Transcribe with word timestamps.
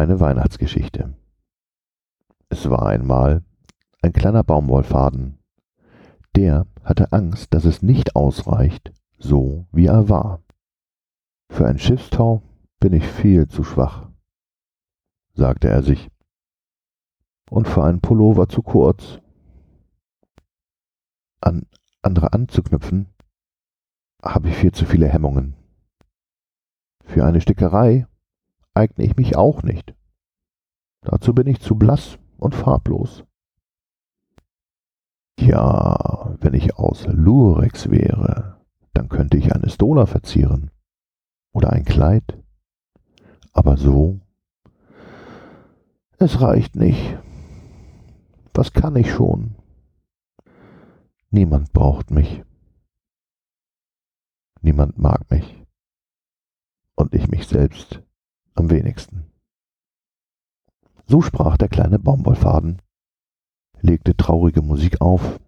Eine 0.00 0.18
Weihnachtsgeschichte. 0.18 1.14
Es 2.48 2.70
war 2.70 2.86
einmal 2.86 3.44
ein 4.00 4.14
kleiner 4.14 4.42
Baumwollfaden. 4.42 5.38
Der 6.34 6.66
hatte 6.82 7.12
Angst, 7.12 7.52
dass 7.52 7.66
es 7.66 7.82
nicht 7.82 8.16
ausreicht, 8.16 8.94
so 9.18 9.66
wie 9.72 9.84
er 9.84 10.08
war. 10.08 10.42
Für 11.50 11.66
ein 11.66 11.78
Schiffstau 11.78 12.40
bin 12.78 12.94
ich 12.94 13.06
viel 13.06 13.46
zu 13.48 13.62
schwach, 13.62 14.08
sagte 15.34 15.68
er 15.68 15.82
sich, 15.82 16.10
und 17.50 17.68
für 17.68 17.84
einen 17.84 18.00
Pullover 18.00 18.48
zu 18.48 18.62
kurz. 18.62 19.20
An 21.42 21.66
andere 22.00 22.32
anzuknüpfen, 22.32 23.10
habe 24.22 24.48
ich 24.48 24.56
viel 24.56 24.72
zu 24.72 24.86
viele 24.86 25.08
Hemmungen. 25.08 25.56
Für 27.04 27.26
eine 27.26 27.42
Stickerei 27.42 28.06
eigne 28.80 29.04
ich 29.04 29.16
mich 29.16 29.36
auch 29.36 29.62
nicht. 29.62 29.94
Dazu 31.02 31.34
bin 31.34 31.46
ich 31.46 31.60
zu 31.60 31.76
blass 31.76 32.18
und 32.38 32.54
farblos. 32.54 33.24
Ja, 35.38 36.36
wenn 36.40 36.54
ich 36.54 36.76
aus 36.76 37.06
Lurex 37.06 37.90
wäre, 37.90 38.60
dann 38.92 39.08
könnte 39.08 39.36
ich 39.36 39.54
eine 39.54 39.70
Stola 39.70 40.06
verzieren 40.06 40.70
oder 41.52 41.70
ein 41.72 41.84
Kleid. 41.84 42.38
Aber 43.52 43.76
so, 43.76 44.20
es 46.18 46.40
reicht 46.40 46.76
nicht. 46.76 47.18
Was 48.52 48.72
kann 48.72 48.96
ich 48.96 49.10
schon? 49.10 49.56
Niemand 51.30 51.72
braucht 51.72 52.10
mich. 52.10 52.42
Niemand 54.60 54.98
mag 54.98 55.30
mich. 55.30 55.64
Und 56.96 57.14
ich 57.14 57.28
mich 57.28 57.46
selbst 57.46 58.02
am 58.60 58.70
wenigsten. 58.70 59.24
So 61.06 61.22
sprach 61.22 61.56
der 61.56 61.68
kleine 61.68 61.98
Baumwollfaden, 61.98 62.80
legte 63.80 64.16
traurige 64.16 64.62
Musik 64.62 65.00
auf 65.00 65.40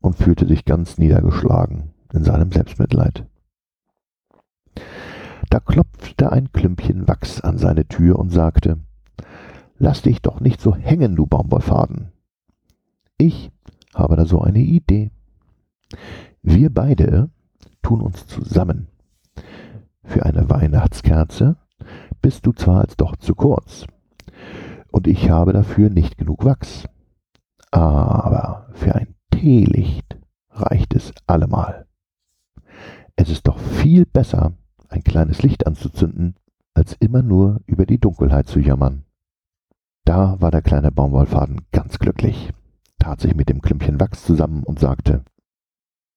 und 0.00 0.16
fühlte 0.16 0.46
sich 0.46 0.64
ganz 0.64 0.96
niedergeschlagen 0.96 1.92
in 2.12 2.24
seinem 2.24 2.52
Selbstmitleid. 2.52 3.26
Da 5.50 5.60
klopfte 5.60 6.32
ein 6.32 6.52
Klümpchen 6.52 7.06
Wachs 7.06 7.40
an 7.40 7.58
seine 7.58 7.86
Tür 7.86 8.18
und 8.18 8.30
sagte, 8.30 8.78
Lass 9.76 10.02
dich 10.02 10.22
doch 10.22 10.40
nicht 10.40 10.60
so 10.60 10.74
hängen, 10.74 11.16
du 11.16 11.26
Baumwollfaden. 11.26 12.12
Ich 13.18 13.50
habe 13.92 14.16
da 14.16 14.24
so 14.24 14.40
eine 14.40 14.60
Idee. 14.60 15.10
Wir 16.42 16.72
beide 16.72 17.30
tun 17.82 18.00
uns 18.00 18.26
zusammen. 18.26 18.86
Für 20.04 20.24
eine 20.24 20.48
Weihnachtskerze 20.48 21.56
bist 22.24 22.46
du 22.46 22.52
zwar 22.52 22.80
als 22.80 22.96
doch 22.96 23.16
zu 23.16 23.34
kurz, 23.34 23.84
und 24.90 25.06
ich 25.06 25.28
habe 25.28 25.52
dafür 25.52 25.90
nicht 25.90 26.16
genug 26.16 26.46
Wachs, 26.46 26.88
aber 27.70 28.70
für 28.72 28.94
ein 28.94 29.14
Teelicht 29.30 30.18
reicht 30.48 30.94
es 30.94 31.12
allemal. 31.26 31.86
Es 33.14 33.28
ist 33.28 33.46
doch 33.46 33.58
viel 33.58 34.06
besser, 34.06 34.54
ein 34.88 35.04
kleines 35.04 35.42
Licht 35.42 35.66
anzuzünden, 35.66 36.36
als 36.72 36.94
immer 36.94 37.20
nur 37.20 37.60
über 37.66 37.84
die 37.84 37.98
Dunkelheit 37.98 38.46
zu 38.46 38.58
jammern. 38.58 39.04
Da 40.06 40.40
war 40.40 40.50
der 40.50 40.62
kleine 40.62 40.90
Baumwollfaden 40.90 41.66
ganz 41.72 41.98
glücklich, 41.98 42.54
tat 42.98 43.20
sich 43.20 43.34
mit 43.34 43.50
dem 43.50 43.60
Klümpchen 43.60 44.00
Wachs 44.00 44.24
zusammen 44.24 44.62
und 44.62 44.78
sagte, 44.78 45.26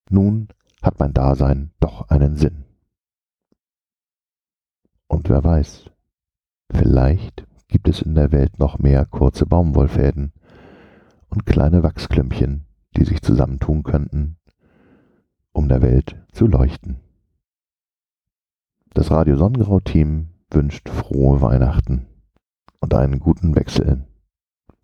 nun 0.09 0.47
hat 0.81 1.01
mein 1.01 1.13
Dasein 1.13 1.73
doch 1.81 2.07
einen 2.07 2.37
Sinn. 2.37 2.63
Und 5.09 5.27
wer 5.27 5.43
weiß, 5.43 5.91
vielleicht 6.71 7.45
gibt 7.67 7.87
es 7.87 8.01
in 8.01 8.15
der 8.15 8.31
Welt 8.31 8.59
noch 8.59 8.79
mehr 8.79 9.05
kurze 9.05 9.45
Baumwollfäden 9.45 10.33
und 11.29 11.45
kleine 11.45 11.83
Wachsklümpchen, 11.83 12.65
die 12.95 13.05
sich 13.05 13.21
zusammentun 13.21 13.83
könnten, 13.83 14.37
um 15.51 15.67
der 15.67 15.81
Welt 15.81 16.15
zu 16.31 16.47
leuchten. 16.47 16.97
Das 18.93 19.11
Radio 19.11 19.35
Sonnengrau-Team 19.35 20.29
wünscht 20.49 20.89
frohe 20.89 21.41
Weihnachten 21.41 22.07
und 22.79 22.93
einen 22.93 23.19
guten 23.19 23.55
Wechsel 23.55 24.05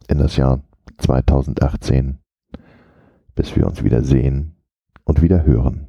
in 0.08 0.18
das 0.18 0.36
Jahr 0.36 0.62
2018, 0.98 2.20
bis 3.36 3.56
wir 3.56 3.66
uns 3.66 3.84
wieder 3.84 4.04
sehen 4.04 4.56
und 5.04 5.22
wieder 5.22 5.46
hören. 5.46 5.88